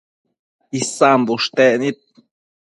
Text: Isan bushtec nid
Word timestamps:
Isan 0.79 1.19
bushtec 1.27 1.73
nid 1.81 1.97